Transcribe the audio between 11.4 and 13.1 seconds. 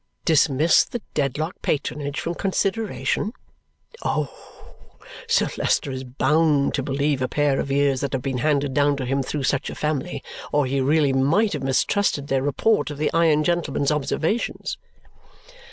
have mistrusted their report of